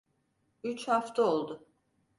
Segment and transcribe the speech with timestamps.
[0.63, 1.65] Üç hafta oldu.